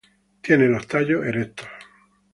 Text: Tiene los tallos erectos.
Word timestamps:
Tiene 0.41 0.67
los 0.67 0.87
tallos 0.87 1.23
erectos. 1.27 1.67